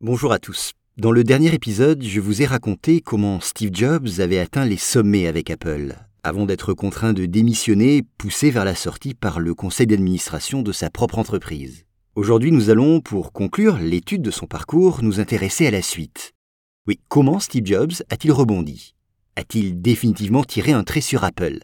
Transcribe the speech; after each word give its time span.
Bonjour 0.00 0.30
à 0.30 0.38
tous. 0.38 0.74
Dans 0.96 1.10
le 1.10 1.24
dernier 1.24 1.52
épisode, 1.52 2.04
je 2.04 2.20
vous 2.20 2.40
ai 2.40 2.46
raconté 2.46 3.00
comment 3.00 3.40
Steve 3.40 3.70
Jobs 3.72 4.20
avait 4.20 4.38
atteint 4.38 4.64
les 4.64 4.76
sommets 4.76 5.26
avec 5.26 5.50
Apple, 5.50 5.96
avant 6.22 6.46
d'être 6.46 6.72
contraint 6.72 7.12
de 7.12 7.26
démissionner, 7.26 8.04
poussé 8.16 8.52
vers 8.52 8.64
la 8.64 8.76
sortie 8.76 9.14
par 9.14 9.40
le 9.40 9.56
conseil 9.56 9.88
d'administration 9.88 10.62
de 10.62 10.70
sa 10.70 10.88
propre 10.88 11.18
entreprise. 11.18 11.84
Aujourd'hui, 12.14 12.52
nous 12.52 12.70
allons, 12.70 13.00
pour 13.00 13.32
conclure 13.32 13.78
l'étude 13.78 14.22
de 14.22 14.30
son 14.30 14.46
parcours, 14.46 15.02
nous 15.02 15.18
intéresser 15.18 15.66
à 15.66 15.72
la 15.72 15.82
suite. 15.82 16.32
Oui, 16.86 17.00
comment 17.08 17.40
Steve 17.40 17.66
Jobs 17.66 17.94
a-t-il 18.08 18.30
rebondi? 18.30 18.94
A-t-il 19.34 19.82
définitivement 19.82 20.44
tiré 20.44 20.70
un 20.70 20.84
trait 20.84 21.00
sur 21.00 21.24
Apple? 21.24 21.58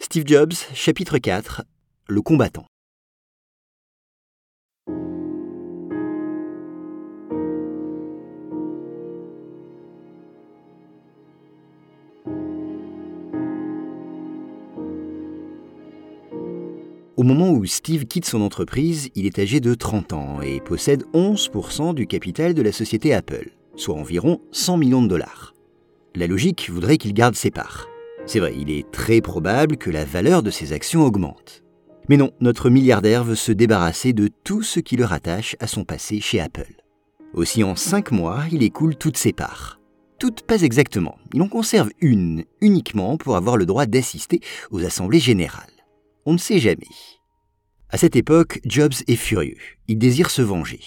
Steve 0.00 0.26
Jobs, 0.26 0.54
chapitre 0.74 1.18
4, 1.18 1.62
Le 2.08 2.22
combattant. 2.22 2.66
Au 17.16 17.22
moment 17.22 17.50
où 17.50 17.64
Steve 17.64 18.04
quitte 18.04 18.26
son 18.26 18.42
entreprise, 18.42 19.08
il 19.14 19.24
est 19.24 19.38
âgé 19.38 19.58
de 19.58 19.72
30 19.72 20.12
ans 20.12 20.42
et 20.42 20.60
possède 20.60 21.04
11% 21.14 21.94
du 21.94 22.06
capital 22.06 22.52
de 22.52 22.60
la 22.60 22.72
société 22.72 23.14
Apple, 23.14 23.52
soit 23.74 23.94
environ 23.94 24.42
100 24.52 24.76
millions 24.76 25.02
de 25.02 25.08
dollars. 25.08 25.54
La 26.14 26.26
logique 26.26 26.68
voudrait 26.68 26.98
qu'il 26.98 27.14
garde 27.14 27.34
ses 27.34 27.50
parts. 27.50 27.88
C'est 28.26 28.38
vrai, 28.38 28.54
il 28.58 28.70
est 28.70 28.90
très 28.90 29.22
probable 29.22 29.78
que 29.78 29.88
la 29.88 30.04
valeur 30.04 30.42
de 30.42 30.50
ses 30.50 30.74
actions 30.74 31.04
augmente. 31.04 31.62
Mais 32.10 32.18
non, 32.18 32.32
notre 32.40 32.68
milliardaire 32.68 33.24
veut 33.24 33.34
se 33.34 33.52
débarrasser 33.52 34.12
de 34.12 34.28
tout 34.44 34.62
ce 34.62 34.80
qui 34.80 34.96
le 34.96 35.06
rattache 35.06 35.56
à 35.58 35.66
son 35.66 35.84
passé 35.84 36.20
chez 36.20 36.38
Apple. 36.38 36.82
Aussi 37.32 37.64
en 37.64 37.76
5 37.76 38.10
mois, 38.10 38.42
il 38.52 38.62
écoule 38.62 38.94
toutes 38.94 39.16
ses 39.16 39.32
parts. 39.32 39.80
Toutes 40.18 40.42
pas 40.42 40.60
exactement, 40.60 41.16
il 41.32 41.40
en 41.40 41.48
conserve 41.48 41.88
une, 42.02 42.44
uniquement 42.60 43.16
pour 43.16 43.36
avoir 43.36 43.56
le 43.56 43.64
droit 43.64 43.86
d'assister 43.86 44.40
aux 44.70 44.84
assemblées 44.84 45.18
générales. 45.18 45.75
On 46.28 46.32
ne 46.32 46.38
sait 46.38 46.58
jamais. 46.58 46.88
À 47.88 47.98
cette 47.98 48.16
époque, 48.16 48.60
Jobs 48.64 48.94
est 49.06 49.14
furieux. 49.14 49.58
Il 49.86 49.96
désire 49.96 50.30
se 50.30 50.42
venger. 50.42 50.80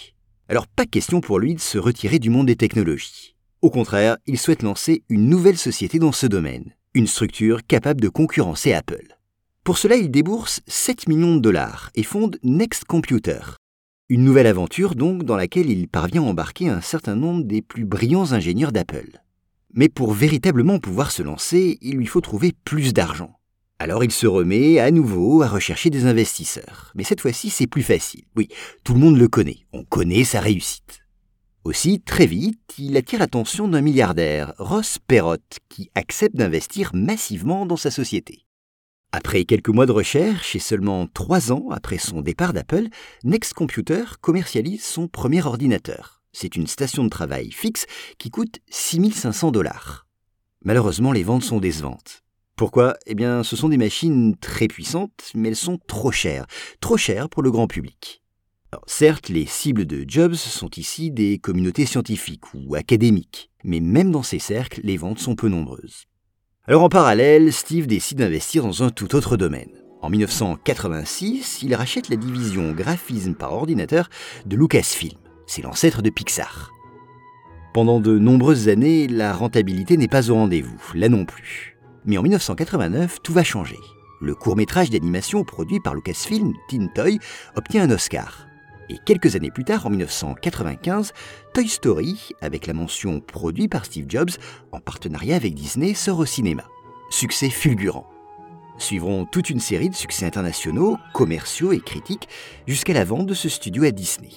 Alors 0.50 0.68
pas 0.68 0.86
question 0.86 1.22
pour 1.22 1.40
lui 1.40 1.56
de 1.56 1.62
se 1.62 1.78
retirer 1.78 2.20
du 2.20 2.30
monde 2.30 2.48
des 2.48 2.58
technologies. 2.58 3.38
Au 3.62 3.70
contraire, 3.70 4.18
il 4.28 4.38
souhaite 4.38 4.64
lancer 4.64 5.02
une 5.08 5.30
nouvelle 5.30 5.58
société 5.58 5.98
dans 5.98 6.12
ce 6.12 6.28
domaine, 6.28 6.76
une 6.94 7.08
structure 7.08 7.66
capable 7.66 8.02
de 8.02 8.10
concurrencer 8.10 8.74
Apple. 8.74 9.18
Pour 9.64 9.78
cela, 9.78 9.96
il 9.96 10.12
débourse 10.12 10.60
7 10.68 11.08
millions 11.08 11.38
de 11.38 11.42
dollars 11.42 11.90
et 11.96 12.04
fonde 12.04 12.38
Next 12.44 12.84
Computer. 12.84 13.40
Une 14.10 14.26
nouvelle 14.26 14.48
aventure 14.48 14.94
donc 14.94 15.24
dans 15.24 15.38
laquelle 15.38 15.70
il 15.70 15.88
parvient 15.88 16.24
à 16.24 16.26
embarquer 16.26 16.68
un 16.68 16.82
certain 16.82 17.16
nombre 17.16 17.46
des 17.46 17.62
plus 17.62 17.86
brillants 17.86 18.34
ingénieurs 18.34 18.74
d'Apple. 18.74 19.22
Mais 19.74 19.88
pour 19.88 20.12
véritablement 20.12 20.80
pouvoir 20.80 21.12
se 21.12 21.24
lancer, 21.24 21.78
il 21.82 21.96
lui 21.96 22.08
faut 22.08 22.20
trouver 22.20 22.52
plus 22.66 22.92
d'argent. 22.92 23.39
Alors 23.82 24.04
il 24.04 24.12
se 24.12 24.28
remet 24.28 24.80
à 24.80 24.92
nouveau 24.92 25.42
à 25.42 25.48
rechercher 25.48 25.90
des 25.90 26.06
investisseurs. 26.06 26.92
Mais 26.96 27.06
cette 27.06 27.22
fois-ci, 27.22 27.50
c'est 27.50 27.66
plus 27.66 27.82
facile. 27.82 28.26
Oui, 28.36 28.50
tout 28.84 28.94
le 28.94 29.00
monde 29.00 29.18
le 29.18 29.30
connaît. 29.30 29.66
On 29.72 29.86
connaît 29.86 30.26
sa 30.26 30.42
réussite. 30.42 31.00
Aussi, 31.64 32.02
très 32.02 32.26
vite, 32.26 32.60
il 32.78 32.98
attire 32.98 33.20
l'attention 33.20 33.70
d'un 33.70 33.82
milliardaire, 33.82 34.54
Ross 34.58 34.98
Perot, 35.08 35.38
qui 35.70 35.90
accepte 35.96 36.36
d'investir 36.36 36.92
massivement 36.94 37.66
dans 37.66 37.78
sa 37.78 37.90
société. 37.90 38.46
Après 39.14 39.46
quelques 39.46 39.70
mois 39.70 39.86
de 39.86 39.92
recherche 39.94 40.56
et 40.56 40.60
seulement 40.60 41.08
trois 41.08 41.52
ans 41.52 41.70
après 41.72 41.98
son 41.98 42.22
départ 42.22 42.52
d'Apple, 42.52 42.88
Next 43.24 43.54
Computer 43.54 44.04
commercialise 44.20 44.84
son 44.84 45.08
premier 45.08 45.46
ordinateur. 45.46 46.22
C'est 46.34 46.56
une 46.56 46.68
station 46.68 47.04
de 47.06 47.10
travail 47.10 47.52
fixe 47.52 47.86
qui 48.18 48.30
coûte 48.30 48.60
6500 48.70 49.52
dollars. 49.52 50.06
Malheureusement, 50.64 51.12
les 51.12 51.24
ventes 51.24 51.44
sont 51.44 51.60
décevantes. 51.60 52.24
Pourquoi? 52.60 52.98
Eh 53.06 53.16
bien, 53.16 53.42
ce 53.42 53.56
sont 53.56 53.70
des 53.70 53.78
machines 53.78 54.36
très 54.36 54.68
puissantes, 54.68 55.32
mais 55.34 55.48
elles 55.48 55.56
sont 55.56 55.80
trop 55.88 56.12
chères, 56.12 56.46
trop 56.82 56.98
chères 56.98 57.30
pour 57.30 57.42
le 57.42 57.52
grand 57.52 57.68
public. 57.68 58.22
certes, 58.86 59.30
les 59.30 59.46
cibles 59.46 59.86
de 59.86 60.04
Jobs 60.06 60.34
sont 60.34 60.70
ici 60.76 61.10
des 61.10 61.38
communautés 61.38 61.86
scientifiques 61.86 62.54
ou 62.54 62.76
académiques, 62.76 63.50
mais 63.64 63.80
même 63.80 64.12
dans 64.12 64.24
ces 64.24 64.40
cercles, 64.40 64.82
les 64.84 64.98
ventes 64.98 65.20
sont 65.20 65.38
peu 65.38 65.48
nombreuses. 65.48 66.08
Alors 66.66 66.84
en 66.84 66.90
parallèle, 66.90 67.54
Steve 67.54 67.88
décide 67.88 68.18
d'investir 68.18 68.64
dans 68.64 68.84
un 68.84 68.90
tout 68.90 69.16
autre 69.16 69.38
domaine. 69.38 69.72
En 70.02 70.10
1986, 70.10 71.60
il 71.64 71.74
rachète 71.74 72.10
la 72.10 72.18
division 72.18 72.74
graphisme 72.74 73.36
par 73.36 73.54
ordinateur 73.54 74.10
de 74.46 74.58
Lucasfilm. 74.58 75.18
C'est 75.48 75.62
l'ancêtre 75.62 76.02
de 76.02 76.10
Pixar. 76.10 76.74
Pendant 77.74 78.02
de 78.02 78.20
nombreuses 78.20 78.68
années, 78.68 79.08
la 79.08 79.32
rentabilité 79.32 79.96
n'est 79.96 80.10
pas 80.10 80.30
au 80.30 80.34
rendez-vous, 80.34 80.82
là 80.94 81.08
non 81.08 81.24
plus. 81.24 81.79
Mais 82.06 82.18
en 82.18 82.24
1989, 82.24 83.20
tout 83.22 83.34
va 83.34 83.44
changer. 83.44 83.78
Le 84.22 84.36
court-métrage 84.36 84.90
d'animation 84.90 85.44
produit 85.44 85.80
par 85.80 85.96
Lucasfilm, 85.96 86.54
Teen 86.68 86.92
Toy, 86.94 87.20
obtient 87.56 87.84
un 87.84 87.92
Oscar. 87.92 88.48
Et 88.90 88.98
quelques 89.06 89.36
années 89.36 89.52
plus 89.52 89.64
tard, 89.64 89.86
en 89.86 89.90
1995, 89.90 91.14
Toy 91.54 91.68
Story, 91.68 92.32
avec 92.42 92.68
la 92.68 92.74
mention 92.74 93.20
produit 93.20 93.68
par 93.68 93.86
Steve 93.86 94.06
Jobs, 94.10 94.32
en 94.72 94.80
partenariat 94.80 95.36
avec 95.36 95.54
Disney, 95.54 95.94
sort 95.94 96.20
au 96.20 96.26
cinéma. 96.26 96.64
Succès 97.10 97.50
fulgurant. 97.50 98.08
Suivront 98.78 99.26
toute 99.26 99.50
une 99.50 99.60
série 99.60 99.90
de 99.90 99.96
succès 99.96 100.26
internationaux, 100.26 100.98
commerciaux 101.14 101.72
et 101.72 101.80
critiques, 101.80 102.28
jusqu'à 102.66 102.94
la 102.94 103.04
vente 103.06 103.28
de 103.28 103.34
ce 103.34 103.50
studio 103.50 103.84
à 103.84 103.92
Disney. 103.92 104.32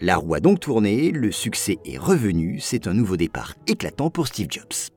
La 0.00 0.16
roue 0.16 0.34
a 0.34 0.40
donc 0.40 0.60
tourné, 0.60 1.10
le 1.10 1.32
succès 1.32 1.78
est 1.84 1.98
revenu, 1.98 2.60
c'est 2.60 2.86
un 2.86 2.94
nouveau 2.94 3.16
départ 3.16 3.54
éclatant 3.66 4.10
pour 4.10 4.26
Steve 4.26 4.48
Jobs. 4.50 4.95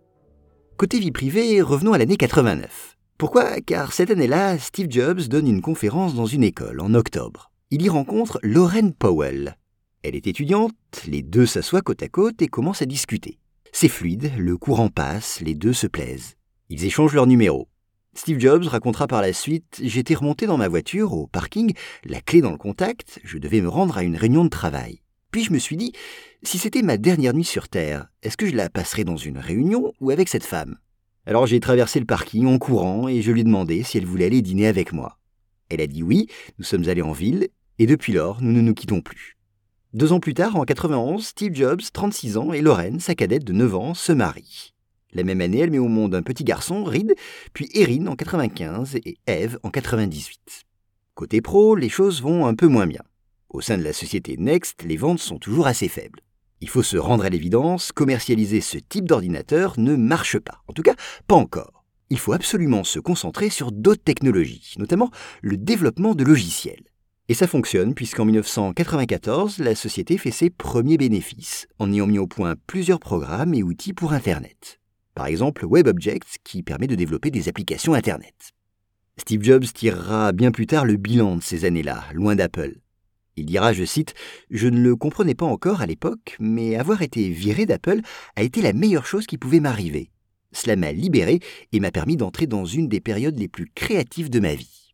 Côté 0.80 0.98
vie 0.98 1.12
privée, 1.12 1.62
revenons 1.62 1.92
à 1.92 1.98
l'année 1.98 2.16
89. 2.16 2.98
Pourquoi? 3.18 3.60
Car 3.60 3.92
cette 3.92 4.12
année-là, 4.12 4.58
Steve 4.58 4.90
Jobs 4.90 5.24
donne 5.24 5.50
une 5.50 5.60
conférence 5.62 6.16
dans 6.16 6.26
une 6.26 6.42
école 6.42 6.80
en 6.80 6.94
octobre. 6.94 7.52
Il 7.70 7.82
y 7.82 7.90
rencontre 7.90 8.40
Lauren 8.44 8.92
Powell. 8.92 9.58
Elle 10.04 10.16
est 10.16 10.26
étudiante, 10.26 10.72
les 11.06 11.22
deux 11.22 11.46
s'assoient 11.46 11.82
côte 11.82 12.02
à 12.02 12.08
côte 12.08 12.42
et 12.42 12.48
commencent 12.48 12.82
à 12.82 12.86
discuter. 12.86 13.40
C'est 13.74 13.90
fluide, 13.90 14.32
le 14.38 14.56
courant 14.56 14.88
passe, 14.88 15.42
les 15.42 15.54
deux 15.54 15.74
se 15.74 15.86
plaisent. 15.86 16.38
Ils 16.70 16.86
échangent 16.86 17.14
leurs 17.14 17.28
numéros. 17.28 17.68
Steve 18.14 18.40
Jobs 18.40 18.64
racontera 18.64 19.08
par 19.08 19.22
la 19.22 19.34
suite 19.34 19.82
J'étais 19.84 20.16
remonté 20.16 20.46
dans 20.46 20.58
ma 20.58 20.70
voiture, 20.70 21.12
au 21.12 21.28
parking, 21.28 21.74
la 22.06 22.22
clé 22.22 22.40
dans 22.40 22.52
le 22.52 22.58
contact, 22.58 23.20
je 23.26 23.38
devais 23.38 23.60
me 23.60 23.68
rendre 23.68 23.98
à 23.98 24.04
une 24.04 24.16
réunion 24.16 24.46
de 24.46 24.50
travail. 24.50 25.02
Puis 25.32 25.44
je 25.44 25.54
me 25.54 25.60
suis 25.60 25.78
dit, 25.78 25.94
si 26.44 26.58
c'était 26.58 26.82
ma 26.82 26.98
dernière 26.98 27.34
nuit 27.34 27.44
sur 27.44 27.70
Terre, 27.70 28.08
est-ce 28.24 28.38
que 28.38 28.48
je 28.48 28.56
la 28.56 28.70
passerais 28.70 29.04
dans 29.04 29.18
une 29.18 29.38
réunion 29.38 29.94
ou 30.00 30.10
avec 30.10 30.28
cette 30.28 30.46
femme? 30.46 30.78
Alors 31.26 31.46
j'ai 31.46 31.60
traversé 31.60 32.00
le 32.00 32.06
parking 32.06 32.48
en 32.48 32.58
courant 32.58 33.08
et 33.08 33.22
je 33.22 33.32
lui 33.32 33.42
ai 33.42 33.44
demandé 33.44 33.84
si 33.84 33.98
elle 33.98 34.06
voulait 34.06 34.26
aller 34.26 34.42
dîner 34.42 34.68
avec 34.68 34.92
moi. 34.92 35.20
Elle 35.70 35.82
a 35.82 35.88
dit 35.88 36.02
oui, 36.02 36.28
nous 36.58 36.66
sommes 36.66 36.90
allés 36.90 37.04
en 37.04 37.12
ville, 37.12 37.50
et 37.78 37.86
depuis 37.86 38.14
lors, 38.14 38.42
nous 38.42 38.52
ne 38.52 38.62
nous 38.62 38.74
quittons 38.74 39.02
plus. 39.02 39.38
Deux 39.94 40.12
ans 40.12 40.20
plus 40.20 40.34
tard, 40.34 40.56
en 40.56 40.66
91, 40.66 41.26
Steve 41.26 41.54
Jobs, 41.54 41.82
36 41.94 42.38
ans, 42.38 42.52
et 42.52 42.62
Lorraine, 42.62 43.00
sa 43.00 43.16
cadette 43.16 43.44
de 43.44 43.54
9 43.54 43.76
ans, 43.76 43.94
se 43.94 44.12
marient. 44.12 44.74
La 45.14 45.24
même 45.24 45.42
année, 45.42 45.60
elle 45.60 45.72
met 45.72 45.80
au 45.80 45.88
monde 45.88 46.14
un 46.14 46.22
petit 46.22 46.44
garçon, 46.44 46.84
Reed, 46.84 47.16
puis 47.54 47.70
Erin 47.74 48.08
en 48.08 48.16
95 48.16 48.98
et 49.04 49.18
Eve 49.26 49.58
en 49.64 49.72
98. 49.72 50.66
Côté 51.16 51.42
pro, 51.42 51.76
les 51.76 51.90
choses 51.90 52.22
vont 52.22 52.46
un 52.46 52.54
peu 52.54 52.68
moins 52.68 52.86
bien. 52.86 53.02
Au 53.50 53.62
sein 53.62 53.80
de 53.80 53.84
la 53.84 53.94
société 53.94 54.38
Next, 54.38 54.84
les 54.84 54.96
ventes 54.96 55.20
sont 55.20 55.40
toujours 55.40 55.66
assez 55.66 55.88
faibles. 55.88 56.22
Il 56.62 56.70
faut 56.70 56.84
se 56.84 56.98
rendre 56.98 57.26
à 57.26 57.30
l'évidence, 57.30 57.92
commercialiser 57.92 58.62
ce 58.62 58.78
type 58.78 59.06
d'ordinateur 59.06 59.80
ne 59.80 59.96
marche 59.96 60.38
pas. 60.38 60.62
En 60.68 60.74
tout 60.74 60.84
cas, 60.84 60.96
pas 61.26 61.36
encore. 61.36 61.84
Il 62.12 62.20
faut 62.20 62.34
absolument 62.34 62.84
se 62.84 63.00
concentrer 63.00 63.50
sur 63.50 63.72
d'autres 63.72 64.04
technologies, 64.04 64.76
notamment 64.78 65.10
le 65.42 65.58
développement 65.58 66.14
de 66.14 66.24
logiciels. 66.24 66.84
Et 67.28 67.34
ça 67.34 67.48
fonctionne 67.48 67.96
puisqu'en 67.96 68.26
1994, 68.26 69.58
la 69.60 69.74
société 69.74 70.20
fait 70.20 70.32
ses 70.32 70.52
premiers 70.52 70.98
bénéfices 70.98 71.68
en 71.80 71.92
ayant 71.92 72.08
mis 72.08 72.20
au 72.20 72.28
point 72.28 72.56
plusieurs 72.68 73.00
programmes 73.00 73.56
et 73.56 73.64
outils 73.64 73.94
pour 73.94 74.14
Internet. 74.14 74.80
Par 75.16 75.26
exemple, 75.26 75.66
WebObjects 75.66 76.38
qui 76.44 76.62
permet 76.62 76.88
de 76.88 76.96
développer 76.96 77.32
des 77.32 77.50
applications 77.50 77.94
Internet. 77.94 78.52
Steve 79.18 79.44
Jobs 79.44 79.66
tirera 79.74 80.34
bien 80.34 80.52
plus 80.52 80.68
tard 80.68 80.86
le 80.86 80.98
bilan 80.98 81.38
de 81.38 81.44
ces 81.44 81.66
années-là, 81.66 82.06
loin 82.14 82.36
d'Apple. 82.36 82.80
Il 83.40 83.46
dira, 83.46 83.72
je 83.72 83.86
cite, 83.86 84.14
Je 84.52 84.68
ne 84.68 84.82
le 84.82 84.96
comprenais 84.98 85.34
pas 85.34 85.46
encore 85.46 85.82
à 85.82 85.86
l'époque, 85.86 86.36
mais 86.40 86.76
avoir 86.76 87.02
été 87.02 87.30
viré 87.30 87.66
d'Apple 87.66 88.02
a 88.36 88.44
été 88.44 88.62
la 88.62 88.74
meilleure 88.74 89.06
chose 89.06 89.28
qui 89.28 89.38
pouvait 89.38 89.62
m'arriver. 89.62 90.12
Cela 90.52 90.76
m'a 90.76 90.92
libéré 90.92 91.40
et 91.72 91.80
m'a 91.80 91.92
permis 91.92 92.18
d'entrer 92.18 92.48
dans 92.48 92.66
une 92.66 92.90
des 92.90 93.00
périodes 93.00 93.40
les 93.40 93.48
plus 93.48 93.72
créatives 93.74 94.30
de 94.30 94.42
ma 94.42 94.56
vie. 94.56 94.94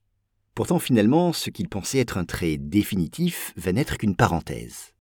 Pourtant, 0.53 0.80
finalement, 0.80 1.33
ce 1.33 1.50
qu'il 1.50 1.68
pensait 1.69 2.00
être 2.00 2.18
un 2.18 2.25
trait 2.25 2.57
définitif 2.57 3.51
va 3.57 3.74
n'être 3.74 3.97
qu'une 3.97 4.15
parenthèse. 4.15 4.94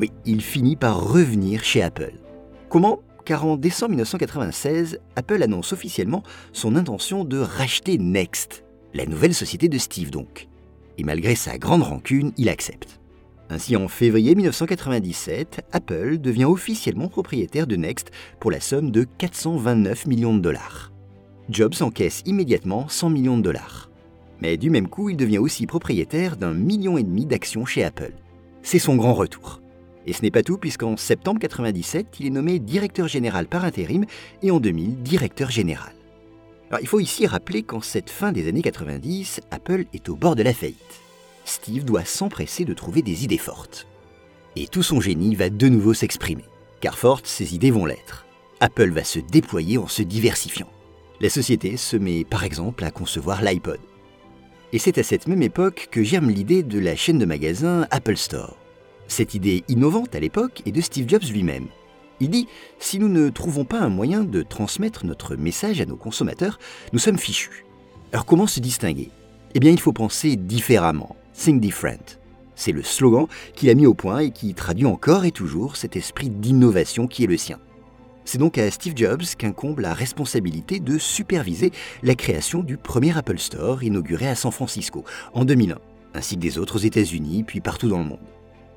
Oui, 0.00 0.10
il 0.24 0.40
finit 0.40 0.76
par 0.76 1.12
revenir 1.12 1.62
chez 1.62 1.82
Apple. 1.82 2.14
Comment? 2.70 3.00
Car 3.26 3.44
en 3.44 3.56
décembre 3.58 3.90
1996, 3.90 4.98
Apple 5.16 5.42
annonce 5.42 5.74
officiellement 5.74 6.22
son 6.52 6.76
intention 6.76 7.24
de 7.24 7.38
racheter 7.38 7.98
Next, 7.98 8.64
la 8.94 9.04
nouvelle 9.04 9.34
société 9.34 9.68
de 9.68 9.76
Steve 9.76 10.10
donc 10.10 10.49
et 10.98 11.04
malgré 11.04 11.34
sa 11.34 11.58
grande 11.58 11.82
rancune, 11.82 12.32
il 12.36 12.48
accepte. 12.48 13.00
Ainsi, 13.48 13.74
en 13.74 13.88
février 13.88 14.34
1997, 14.36 15.66
Apple 15.72 16.18
devient 16.18 16.44
officiellement 16.44 17.08
propriétaire 17.08 17.66
de 17.66 17.74
Next 17.74 18.12
pour 18.38 18.50
la 18.50 18.60
somme 18.60 18.92
de 18.92 19.04
429 19.18 20.06
millions 20.06 20.34
de 20.34 20.40
dollars. 20.40 20.92
Jobs 21.48 21.74
encaisse 21.80 22.22
immédiatement 22.26 22.88
100 22.88 23.10
millions 23.10 23.36
de 23.36 23.42
dollars. 23.42 23.90
Mais 24.40 24.56
du 24.56 24.70
même 24.70 24.88
coup, 24.88 25.10
il 25.10 25.16
devient 25.16 25.38
aussi 25.38 25.66
propriétaire 25.66 26.36
d'un 26.36 26.54
million 26.54 26.96
et 26.96 27.02
demi 27.02 27.26
d'actions 27.26 27.66
chez 27.66 27.82
Apple. 27.82 28.12
C'est 28.62 28.78
son 28.78 28.94
grand 28.94 29.14
retour. 29.14 29.60
Et 30.06 30.12
ce 30.12 30.22
n'est 30.22 30.30
pas 30.30 30.42
tout, 30.42 30.56
puisqu'en 30.56 30.96
septembre 30.96 31.40
1997, 31.40 32.20
il 32.20 32.26
est 32.26 32.30
nommé 32.30 32.58
directeur 32.58 33.08
général 33.08 33.46
par 33.46 33.64
intérim 33.64 34.06
et 34.42 34.50
en 34.50 34.60
2000, 34.60 35.02
directeur 35.02 35.50
général. 35.50 35.92
Alors, 36.70 36.80
il 36.80 36.86
faut 36.86 37.00
ici 37.00 37.26
rappeler 37.26 37.64
qu'en 37.64 37.80
cette 37.80 38.10
fin 38.10 38.30
des 38.30 38.48
années 38.48 38.62
90, 38.62 39.40
Apple 39.50 39.86
est 39.92 40.08
au 40.08 40.14
bord 40.14 40.36
de 40.36 40.44
la 40.44 40.54
faillite. 40.54 41.00
Steve 41.44 41.84
doit 41.84 42.04
s'empresser 42.04 42.64
de 42.64 42.74
trouver 42.74 43.02
des 43.02 43.24
idées 43.24 43.38
fortes. 43.38 43.88
Et 44.54 44.68
tout 44.68 44.84
son 44.84 45.00
génie 45.00 45.34
va 45.34 45.50
de 45.50 45.68
nouveau 45.68 45.94
s'exprimer, 45.94 46.44
car 46.80 46.96
fortes, 46.96 47.26
ses 47.26 47.56
idées 47.56 47.72
vont 47.72 47.86
l'être. 47.86 48.24
Apple 48.60 48.90
va 48.90 49.02
se 49.02 49.18
déployer 49.18 49.78
en 49.78 49.88
se 49.88 50.02
diversifiant. 50.02 50.68
La 51.20 51.28
société 51.28 51.76
se 51.76 51.96
met 51.96 52.24
par 52.24 52.44
exemple 52.44 52.84
à 52.84 52.92
concevoir 52.92 53.42
l'iPod. 53.42 53.80
Et 54.72 54.78
c'est 54.78 54.98
à 54.98 55.02
cette 55.02 55.26
même 55.26 55.42
époque 55.42 55.88
que 55.90 56.04
germe 56.04 56.30
l'idée 56.30 56.62
de 56.62 56.78
la 56.78 56.94
chaîne 56.94 57.18
de 57.18 57.24
magasins 57.24 57.88
Apple 57.90 58.16
Store. 58.16 58.56
Cette 59.08 59.34
idée 59.34 59.64
innovante 59.66 60.14
à 60.14 60.20
l'époque 60.20 60.62
est 60.66 60.72
de 60.72 60.80
Steve 60.80 61.08
Jobs 61.08 61.24
lui-même. 61.32 61.66
Il 62.20 62.28
dit 62.30 62.46
Si 62.78 62.98
nous 62.98 63.08
ne 63.08 63.30
trouvons 63.30 63.64
pas 63.64 63.80
un 63.80 63.88
moyen 63.88 64.24
de 64.24 64.42
transmettre 64.42 65.06
notre 65.06 65.36
message 65.36 65.80
à 65.80 65.86
nos 65.86 65.96
consommateurs, 65.96 66.58
nous 66.92 66.98
sommes 66.98 67.18
fichus. 67.18 67.64
Alors 68.12 68.26
comment 68.26 68.46
se 68.46 68.60
distinguer? 68.60 69.10
Eh 69.54 69.60
bien, 69.60 69.70
il 69.70 69.80
faut 69.80 69.92
penser 69.92 70.36
différemment. 70.36 71.16
Think 71.34 71.60
different. 71.60 72.18
C'est 72.54 72.72
le 72.72 72.82
slogan 72.82 73.26
qu'il 73.54 73.70
a 73.70 73.74
mis 73.74 73.86
au 73.86 73.94
point 73.94 74.18
et 74.18 74.30
qui 74.30 74.52
traduit 74.52 74.84
encore 74.84 75.24
et 75.24 75.30
toujours 75.30 75.76
cet 75.76 75.96
esprit 75.96 76.28
d'innovation 76.28 77.06
qui 77.06 77.24
est 77.24 77.26
le 77.26 77.38
sien. 77.38 77.58
C'est 78.26 78.38
donc 78.38 78.58
à 78.58 78.70
Steve 78.70 78.92
Jobs 78.94 79.24
qu'incombe 79.38 79.80
la 79.80 79.94
responsabilité 79.94 80.78
de 80.78 80.98
superviser 80.98 81.72
la 82.02 82.14
création 82.14 82.62
du 82.62 82.76
premier 82.76 83.16
Apple 83.16 83.38
Store 83.38 83.82
inauguré 83.82 84.28
à 84.28 84.34
San 84.34 84.52
Francisco 84.52 85.04
en 85.32 85.46
2001, 85.46 85.78
ainsi 86.14 86.34
que 86.36 86.40
des 86.40 86.58
autres 86.58 86.76
aux 86.76 86.80
États-Unis 86.80 87.44
puis 87.44 87.60
partout 87.60 87.88
dans 87.88 87.98
le 87.98 88.04
monde. 88.04 88.18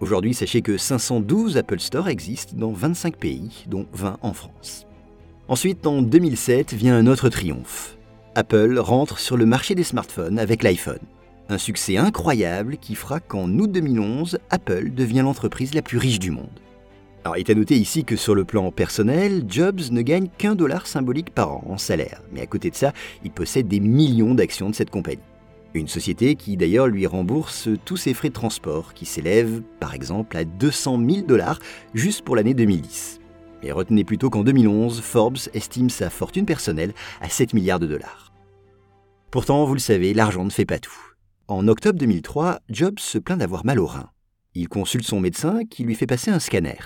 Aujourd'hui, 0.03 0.33
sachez 0.33 0.61
que 0.61 0.77
512 0.77 1.55
Apple 1.55 1.79
Store 1.79 2.09
existent 2.09 2.57
dans 2.57 2.73
25 2.73 3.15
pays, 3.15 3.63
dont 3.67 3.85
20 3.93 4.17
en 4.21 4.33
France. 4.33 4.85
Ensuite, 5.47 5.87
en 5.87 6.01
2007, 6.01 6.73
vient 6.73 6.97
un 6.97 7.07
autre 7.07 7.29
triomphe. 7.29 7.97
Apple 8.35 8.79
rentre 8.79 9.17
sur 9.17 9.37
le 9.37 9.45
marché 9.45 9.75
des 9.75 9.85
smartphones 9.85 10.39
avec 10.39 10.61
l'iPhone. 10.61 10.99
Un 11.47 11.57
succès 11.57 11.95
incroyable 11.95 12.75
qui 12.75 12.95
fera 12.95 13.21
qu'en 13.21 13.49
août 13.57 13.71
2011, 13.71 14.39
Apple 14.49 14.91
devient 14.93 15.21
l'entreprise 15.21 15.73
la 15.73 15.81
plus 15.81 15.99
riche 15.99 16.19
du 16.19 16.31
monde. 16.31 16.59
Alors, 17.23 17.37
il 17.37 17.39
est 17.39 17.49
à 17.49 17.55
noter 17.55 17.77
ici 17.77 18.03
que 18.03 18.17
sur 18.17 18.35
le 18.35 18.43
plan 18.43 18.73
personnel, 18.73 19.45
Jobs 19.47 19.89
ne 19.89 20.01
gagne 20.01 20.27
qu'un 20.37 20.55
dollar 20.55 20.85
symbolique 20.85 21.33
par 21.33 21.49
an 21.53 21.63
en 21.69 21.77
salaire, 21.77 22.21
mais 22.33 22.41
à 22.41 22.45
côté 22.45 22.69
de 22.69 22.75
ça, 22.75 22.91
il 23.23 23.31
possède 23.31 23.69
des 23.69 23.79
millions 23.79 24.35
d'actions 24.35 24.69
de 24.69 24.75
cette 24.75 24.89
compagnie. 24.89 25.21
Une 25.75 25.87
société 25.87 26.35
qui 26.35 26.55
d'ailleurs 26.55 26.87
lui 26.87 27.07
rembourse 27.07 27.67
tous 27.83 27.97
ses 27.97 28.13
frais 28.13 28.29
de 28.29 28.33
transport, 28.33 28.93
qui 28.93 29.05
s'élèvent 29.05 29.63
par 29.79 29.95
exemple 29.95 30.37
à 30.37 30.45
200 30.45 31.01
000 31.09 31.25
dollars 31.25 31.59
juste 31.95 32.21
pour 32.21 32.35
l'année 32.35 32.53
2010. 32.53 33.19
Mais 33.63 33.71
retenez 33.71 34.03
plutôt 34.03 34.29
qu'en 34.29 34.43
2011, 34.43 35.01
Forbes 35.01 35.37
estime 35.53 35.89
sa 35.89 36.11
fortune 36.11 36.45
personnelle 36.45 36.93
à 37.21 37.29
7 37.29 37.53
milliards 37.53 37.79
de 37.79 37.87
dollars. 37.87 38.31
Pourtant, 39.31 39.65
vous 39.65 39.73
le 39.73 39.79
savez, 39.79 40.13
l'argent 40.13 40.45
ne 40.45 40.51
fait 40.51 40.65
pas 40.65 40.77
tout. 40.77 40.93
En 41.47 41.67
octobre 41.67 41.97
2003, 41.97 42.59
Jobs 42.69 42.99
se 42.99 43.17
plaint 43.17 43.39
d'avoir 43.39 43.65
mal 43.65 43.79
au 43.79 43.87
rein. 43.87 44.11
Il 44.53 44.69
consulte 44.69 45.05
son 45.05 45.19
médecin 45.19 45.61
qui 45.67 45.83
lui 45.83 45.95
fait 45.95 46.05
passer 46.05 46.29
un 46.29 46.39
scanner. 46.39 46.77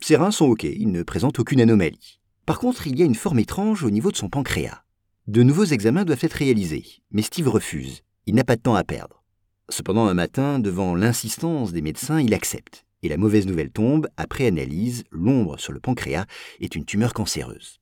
Ses 0.00 0.14
reins 0.14 0.30
sont 0.30 0.46
OK, 0.46 0.62
il 0.62 0.92
ne 0.92 1.02
présente 1.02 1.40
aucune 1.40 1.60
anomalie. 1.60 2.20
Par 2.44 2.60
contre, 2.60 2.86
il 2.86 2.96
y 2.96 3.02
a 3.02 3.06
une 3.06 3.16
forme 3.16 3.40
étrange 3.40 3.82
au 3.82 3.90
niveau 3.90 4.12
de 4.12 4.16
son 4.16 4.28
pancréas. 4.28 4.84
De 5.26 5.42
nouveaux 5.42 5.64
examens 5.64 6.04
doivent 6.04 6.22
être 6.22 6.34
réalisés, 6.34 6.84
mais 7.10 7.22
Steve 7.22 7.48
refuse. 7.48 8.04
Il 8.28 8.34
n'a 8.34 8.42
pas 8.42 8.56
de 8.56 8.60
temps 8.60 8.74
à 8.74 8.82
perdre. 8.82 9.22
Cependant, 9.68 10.08
un 10.08 10.14
matin, 10.14 10.58
devant 10.58 10.96
l'insistance 10.96 11.72
des 11.72 11.80
médecins, 11.80 12.20
il 12.20 12.34
accepte. 12.34 12.84
Et 13.04 13.08
la 13.08 13.18
mauvaise 13.18 13.46
nouvelle 13.46 13.70
tombe, 13.70 14.08
après 14.16 14.48
analyse, 14.48 15.04
l'ombre 15.12 15.60
sur 15.60 15.72
le 15.72 15.78
pancréas 15.78 16.26
est 16.58 16.74
une 16.74 16.84
tumeur 16.84 17.14
cancéreuse. 17.14 17.78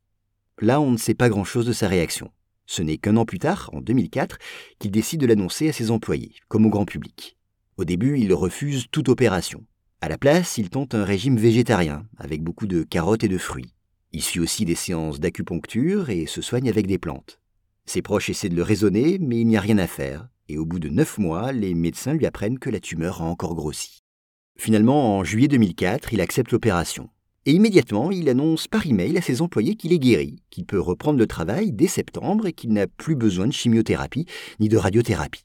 Là, 0.61 0.83
on 0.83 0.91
ne 0.91 0.99
sait 0.99 1.15
pas 1.15 1.31
grand-chose 1.31 1.65
de 1.65 1.73
sa 1.73 1.89
réaction. 1.89 2.31
Ce 2.67 2.83
n'est 2.83 2.99
qu'un 2.99 3.17
an 3.17 3.25
plus 3.25 3.39
tard, 3.39 3.71
en 3.73 3.81
2004, 3.81 4.37
qu'il 4.79 4.91
décide 4.91 5.21
de 5.21 5.27
l'annoncer 5.27 5.71
à 5.71 5.73
ses 5.73 5.91
employés, 5.91 6.35
comme 6.49 6.67
au 6.67 6.71
grand 6.71 6.85
public. 6.85 7.39
Au 7.79 7.87
début, 7.87 8.19
il 8.19 8.35
refuse 8.35 8.85
toute 8.91 9.09
opération. 9.09 9.65
À 10.03 10.11
la 10.11 10.19
place, 10.19 10.59
il 10.59 10.69
tente 10.69 10.95
un 10.95 11.05
régime 11.05 11.39
végétarien, 11.39 12.07
avec 12.19 12.43
beaucoup 12.43 12.67
de 12.67 12.83
carottes 12.83 13.25
et 13.25 13.29
de 13.29 13.39
fruits. 13.39 13.73
Il 14.13 14.23
suit 14.23 14.41
aussi 14.41 14.67
des 14.67 14.75
séances 14.75 15.21
d'acupuncture 15.21 16.11
et 16.11 16.27
se 16.27 16.43
soigne 16.43 16.69
avec 16.69 16.87
des 16.87 16.99
plantes. 16.99 17.41
Ses 17.87 18.03
proches 18.03 18.29
essaient 18.29 18.51
de 18.51 18.57
le 18.57 18.63
raisonner, 18.63 19.19
mais 19.19 19.41
il 19.41 19.47
n'y 19.47 19.57
a 19.57 19.63
rien 19.63 19.79
à 19.79 19.87
faire 19.87 20.29
et 20.49 20.59
au 20.59 20.67
bout 20.67 20.79
de 20.79 20.89
neuf 20.89 21.19
mois, 21.19 21.53
les 21.53 21.75
médecins 21.75 22.15
lui 22.15 22.27
apprennent 22.27 22.59
que 22.59 22.71
la 22.71 22.81
tumeur 22.81 23.23
a 23.23 23.25
encore 23.25 23.55
grossi. 23.55 24.03
Finalement, 24.57 25.19
en 25.19 25.25
juillet 25.25 25.49
2004, 25.49 26.13
il 26.13 26.21
accepte 26.21 26.53
l'opération. 26.53 27.09
Et 27.47 27.53
immédiatement, 27.53 28.11
il 28.11 28.29
annonce 28.29 28.69
par 28.69 28.87
email 28.87 29.19
à 29.19 29.21
ses 29.21 29.43
employés 29.43 29.75
qu'il 29.75 29.93
est 29.93 29.99
guéri, 29.99 30.43
qu'il 30.51 30.65
peut 30.65 30.81
reprendre 30.81 31.19
le 31.19 31.27
travail 31.27 31.73
dès 31.73 31.89
septembre 31.89 32.47
et 32.47 32.53
qu'il 32.53 32.73
n'a 32.73 32.87
plus 32.87 33.17
besoin 33.17 33.47
de 33.47 33.53
chimiothérapie 33.53 34.27
ni 34.61 34.69
de 34.69 34.77
radiothérapie. 34.77 35.45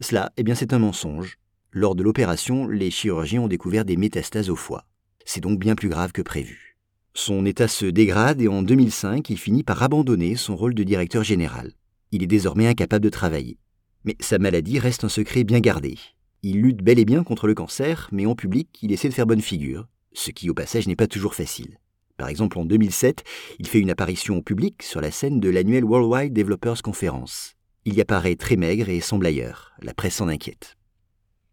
Cela, 0.00 0.32
eh 0.36 0.42
bien, 0.42 0.54
c'est 0.54 0.72
un 0.74 0.78
mensonge. 0.78 1.38
Lors 1.72 1.94
de 1.94 2.02
l'opération, 2.02 2.66
les 2.66 2.90
chirurgiens 2.90 3.42
ont 3.42 3.48
découvert 3.48 3.84
des 3.84 3.96
métastases 3.96 4.50
au 4.50 4.56
foie. 4.56 4.84
C'est 5.24 5.40
donc 5.40 5.58
bien 5.58 5.76
plus 5.76 5.88
grave 5.88 6.12
que 6.12 6.22
prévu. 6.22 6.76
Son 7.14 7.46
état 7.46 7.68
se 7.68 7.86
dégrade 7.86 8.40
et 8.40 8.48
en 8.48 8.62
2005, 8.62 9.30
il 9.30 9.38
finit 9.38 9.62
par 9.62 9.82
abandonner 9.82 10.36
son 10.36 10.56
rôle 10.56 10.74
de 10.74 10.82
directeur 10.82 11.22
général. 11.22 11.72
Il 12.12 12.22
est 12.22 12.28
désormais 12.28 12.66
incapable 12.66 13.04
de 13.04 13.10
travailler. 13.10 13.58
Mais 14.04 14.16
sa 14.20 14.38
maladie 14.38 14.78
reste 14.78 15.04
un 15.04 15.10
secret 15.10 15.44
bien 15.44 15.60
gardé. 15.60 15.98
Il 16.42 16.62
lutte 16.62 16.82
bel 16.82 16.98
et 16.98 17.04
bien 17.04 17.22
contre 17.22 17.46
le 17.46 17.54
cancer, 17.54 18.08
mais 18.12 18.24
en 18.24 18.34
public, 18.34 18.78
il 18.80 18.92
essaie 18.92 19.10
de 19.10 19.14
faire 19.14 19.26
bonne 19.26 19.42
figure, 19.42 19.88
ce 20.14 20.30
qui 20.30 20.48
au 20.48 20.54
passage 20.54 20.88
n'est 20.88 20.96
pas 20.96 21.06
toujours 21.06 21.34
facile. 21.34 21.78
Par 22.16 22.28
exemple, 22.28 22.58
en 22.58 22.64
2007, 22.64 23.24
il 23.58 23.66
fait 23.66 23.78
une 23.78 23.90
apparition 23.90 24.38
au 24.38 24.42
public 24.42 24.82
sur 24.82 25.02
la 25.02 25.10
scène 25.10 25.38
de 25.38 25.50
l'annuel 25.50 25.84
Worldwide 25.84 26.32
Developers 26.32 26.80
Conference. 26.82 27.56
Il 27.84 27.94
y 27.94 28.00
apparaît 28.00 28.36
très 28.36 28.56
maigre 28.56 28.88
et 28.88 29.00
semble 29.00 29.26
ailleurs. 29.26 29.72
La 29.82 29.92
presse 29.92 30.14
s'en 30.16 30.28
inquiète. 30.28 30.76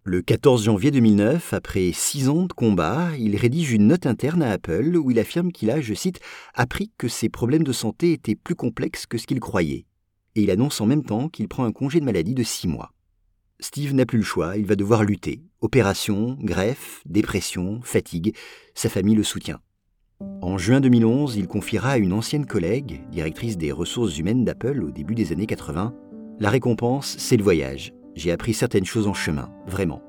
Le 0.03 0.21
14 0.21 0.63
janvier 0.63 0.91
2009, 0.91 1.53
après 1.53 1.91
six 1.93 2.29
ans 2.29 2.45
de 2.45 2.53
combat, 2.53 3.09
il 3.19 3.35
rédige 3.35 3.73
une 3.73 3.87
note 3.87 4.05
interne 4.05 4.41
à 4.41 4.51
Apple 4.51 4.95
où 4.95 5.11
il 5.11 5.19
affirme 5.19 5.51
qu'il 5.51 5.69
a, 5.69 5.81
je 5.81 5.93
cite, 5.93 6.21
appris 6.53 6.91
que 6.97 7.09
ses 7.09 7.27
problèmes 7.27 7.65
de 7.65 7.73
santé 7.73 8.13
étaient 8.13 8.35
plus 8.35 8.55
complexes 8.55 9.05
que 9.05 9.17
ce 9.17 9.27
qu'il 9.27 9.41
croyait 9.41 9.85
et 10.37 10.41
il 10.41 10.51
annonce 10.51 10.79
en 10.81 10.85
même 10.85 11.03
temps 11.03 11.29
qu'il 11.29 11.47
prend 11.47 11.65
un 11.65 11.71
congé 11.71 11.99
de 11.99 12.05
maladie 12.05 12.35
de 12.35 12.43
six 12.43 12.67
mois. 12.67 12.93
Steve 13.59 13.95
n'a 13.95 14.05
plus 14.05 14.19
le 14.19 14.23
choix, 14.23 14.55
il 14.55 14.67
va 14.67 14.75
devoir 14.75 15.03
lutter. 15.03 15.41
Opération, 15.61 16.37
greffe, 16.39 17.01
dépression, 17.07 17.81
fatigue, 17.81 18.35
sa 18.75 18.87
famille 18.87 19.15
le 19.15 19.23
soutient. 19.23 19.59
En 20.43 20.59
juin 20.59 20.79
2011, 20.79 21.35
il 21.37 21.47
confiera 21.47 21.91
à 21.91 21.97
une 21.97 22.13
ancienne 22.13 22.45
collègue, 22.45 23.01
directrice 23.09 23.57
des 23.57 23.71
ressources 23.71 24.17
humaines 24.19 24.45
d'Apple 24.45 24.83
au 24.83 24.91
début 24.91 25.15
des 25.15 25.31
années 25.31 25.47
80, 25.47 25.93
La 26.39 26.51
récompense, 26.51 27.15
c'est 27.17 27.37
le 27.37 27.43
voyage. 27.43 27.93
J'ai 28.13 28.31
appris 28.31 28.53
certaines 28.53 28.85
choses 28.85 29.07
en 29.07 29.15
chemin, 29.15 29.49
vraiment. 29.65 30.03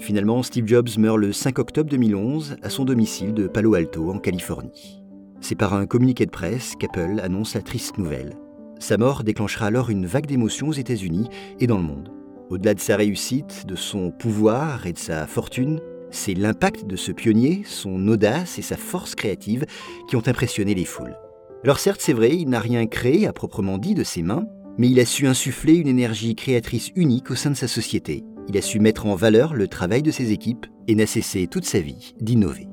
Finalement, 0.00 0.42
Steve 0.42 0.66
Jobs 0.66 0.98
meurt 0.98 1.18
le 1.18 1.32
5 1.32 1.60
octobre 1.60 1.90
2011 1.90 2.56
à 2.62 2.70
son 2.70 2.84
domicile 2.84 3.34
de 3.34 3.46
Palo 3.46 3.74
Alto, 3.74 4.10
en 4.10 4.18
Californie. 4.18 5.00
C'est 5.40 5.54
par 5.54 5.74
un 5.74 5.86
communiqué 5.86 6.26
de 6.26 6.30
presse 6.30 6.74
qu'Apple 6.76 7.20
annonce 7.22 7.54
la 7.54 7.62
triste 7.62 7.98
nouvelle. 7.98 8.36
Sa 8.80 8.96
mort 8.96 9.24
déclenchera 9.24 9.66
alors 9.66 9.90
une 9.90 10.06
vague 10.06 10.26
d'émotions 10.26 10.68
aux 10.68 10.72
États-Unis 10.72 11.28
et 11.60 11.66
dans 11.66 11.76
le 11.76 11.84
monde. 11.84 12.10
Au-delà 12.48 12.74
de 12.74 12.80
sa 12.80 12.96
réussite, 12.96 13.66
de 13.66 13.76
son 13.76 14.10
pouvoir 14.10 14.86
et 14.86 14.94
de 14.94 14.98
sa 14.98 15.26
fortune, 15.26 15.80
c'est 16.10 16.34
l'impact 16.34 16.86
de 16.86 16.96
ce 16.96 17.12
pionnier, 17.12 17.62
son 17.66 18.08
audace 18.08 18.58
et 18.58 18.62
sa 18.62 18.78
force 18.78 19.14
créative 19.14 19.66
qui 20.08 20.16
ont 20.16 20.26
impressionné 20.26 20.74
les 20.74 20.86
foules. 20.86 21.14
Alors 21.62 21.78
certes, 21.78 22.00
c'est 22.00 22.14
vrai, 22.14 22.34
il 22.34 22.48
n'a 22.48 22.58
rien 22.58 22.86
créé 22.86 23.26
à 23.26 23.34
proprement 23.34 23.76
dit 23.76 23.94
de 23.94 24.02
ses 24.02 24.22
mains, 24.22 24.46
mais 24.78 24.88
il 24.88 24.98
a 24.98 25.04
su 25.04 25.26
insuffler 25.26 25.74
une 25.74 25.86
énergie 25.86 26.34
créatrice 26.34 26.90
unique 26.96 27.30
au 27.30 27.34
sein 27.34 27.50
de 27.50 27.56
sa 27.56 27.68
société. 27.68 28.24
Il 28.48 28.56
a 28.56 28.62
su 28.62 28.80
mettre 28.80 29.04
en 29.04 29.14
valeur 29.14 29.52
le 29.52 29.68
travail 29.68 30.02
de 30.02 30.10
ses 30.10 30.32
équipes 30.32 30.66
et 30.88 30.94
n'a 30.94 31.06
cessé 31.06 31.46
toute 31.46 31.66
sa 31.66 31.80
vie 31.80 32.14
d'innover. 32.18 32.69